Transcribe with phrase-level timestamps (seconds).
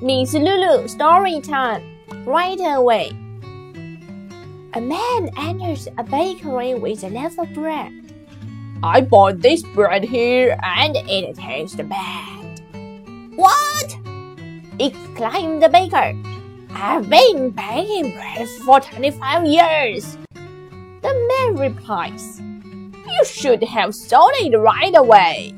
[0.00, 1.82] Miss Lulu, story time.
[2.24, 3.10] Right away.
[4.74, 7.92] A man enters a bakery with a loaf of bread.
[8.80, 12.60] I bought this bread here and it tastes bad.
[13.34, 13.98] What?
[14.78, 16.14] exclaimed the baker.
[16.70, 20.16] I've been baking bread for 25 years.
[21.02, 25.56] The man replies, You should have sold it right away.